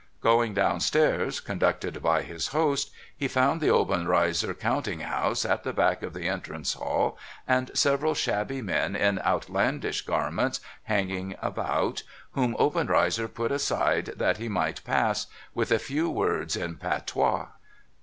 Going 0.19 0.55
down 0.55 0.79
stairs, 0.79 1.39
conducted 1.39 2.01
by 2.01 2.23
his 2.23 2.47
host, 2.47 2.89
he 3.15 3.27
found 3.27 3.61
the 3.61 3.69
Obenreizer 3.69 4.55
counting 4.55 5.01
house 5.01 5.45
at 5.45 5.63
the 5.63 5.73
back 5.73 6.01
of 6.01 6.15
the 6.15 6.27
entrance 6.27 6.73
hall, 6.73 7.19
and 7.47 7.69
several 7.75 8.15
shabby 8.15 8.63
men 8.63 8.95
in 8.95 9.19
outlandish 9.19 10.01
garments 10.07 10.59
hanging 10.85 11.35
about, 11.39 12.01
whom 12.31 12.55
Obenreizer 12.57 13.27
put 13.27 13.51
aside 13.51 14.13
that 14.17 14.37
he 14.37 14.49
might 14.49 14.83
pass, 14.83 15.27
with 15.53 15.71
a 15.71 15.77
few 15.77 16.09
words 16.09 16.57
m 16.57 16.77
patois. 16.77 17.49